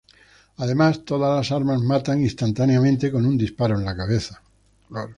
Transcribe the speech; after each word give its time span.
Además, 0.57 1.05
todas 1.05 1.37
las 1.37 1.51
armas 1.55 1.79
matan 1.83 2.21
instantáneamente 2.21 3.11
con 3.11 3.23
un 3.23 3.37
disparo 3.37 3.77
en 3.77 3.85
la 3.85 3.95
cabeza. 3.95 4.41